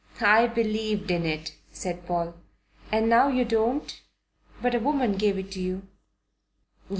"I 0.19 0.47
believed 0.47 1.11
in 1.11 1.27
it," 1.27 1.53
said 1.71 2.07
Paul. 2.07 2.33
"And 2.91 3.07
now 3.07 3.27
you 3.27 3.45
don't? 3.45 4.01
But 4.59 4.73
a 4.73 4.79
woman 4.79 5.11
gave 5.11 5.37
it 5.37 5.51
to 5.51 5.61
you." 5.61 5.83